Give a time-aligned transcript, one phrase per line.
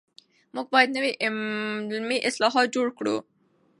[0.55, 1.11] موږ بايد نوي
[1.93, 3.15] علمي اصطلاحات جوړ کړو.